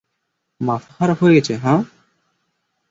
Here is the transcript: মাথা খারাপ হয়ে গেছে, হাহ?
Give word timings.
মাথা 0.61 0.89
খারাপ 0.97 1.17
হয়ে 1.21 1.35
গেছে, 1.37 1.53
হাহ? 1.55 1.79